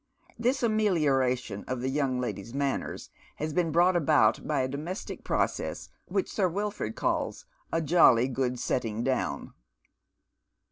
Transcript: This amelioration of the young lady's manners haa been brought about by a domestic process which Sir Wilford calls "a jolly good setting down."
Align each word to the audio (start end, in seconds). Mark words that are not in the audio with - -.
This 0.39 0.63
amelioration 0.63 1.63
of 1.67 1.81
the 1.81 1.89
young 1.89 2.19
lady's 2.19 2.55
manners 2.55 3.11
haa 3.37 3.51
been 3.53 3.71
brought 3.71 3.95
about 3.95 4.47
by 4.47 4.61
a 4.61 4.67
domestic 4.67 5.23
process 5.23 5.89
which 6.05 6.33
Sir 6.33 6.47
Wilford 6.49 6.95
calls 6.95 7.45
"a 7.71 7.83
jolly 7.83 8.27
good 8.27 8.57
setting 8.59 9.03
down." 9.03 9.53